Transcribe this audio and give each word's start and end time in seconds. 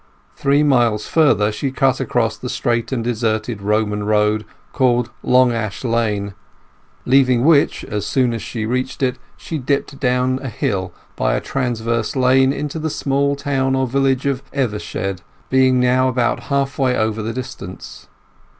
Three 0.35 0.63
miles 0.63 1.05
further 1.07 1.51
she 1.51 1.69
cut 1.69 1.99
across 1.99 2.35
the 2.35 2.49
straight 2.49 2.91
and 2.91 3.03
deserted 3.03 3.61
Roman 3.61 4.03
road 4.03 4.45
called 4.73 5.11
Long 5.21 5.51
Ash 5.53 5.83
Lane; 5.83 6.33
leaving 7.05 7.45
which 7.45 7.83
as 7.85 8.03
soon 8.03 8.33
as 8.33 8.41
she 8.41 8.65
reached 8.65 9.03
it 9.03 9.19
she 9.37 9.59
dipped 9.59 9.99
down 9.99 10.39
a 10.41 10.49
hill 10.49 10.91
by 11.15 11.35
a 11.35 11.39
transverse 11.39 12.15
lane 12.15 12.51
into 12.51 12.79
the 12.79 12.89
small 12.89 13.35
town 13.35 13.75
or 13.75 13.85
village 13.85 14.25
of 14.25 14.41
Evershead, 14.53 15.19
being 15.51 15.79
now 15.79 16.07
about 16.07 16.45
halfway 16.49 16.97
over 16.97 17.21
the 17.21 17.31
distance. 17.31 18.07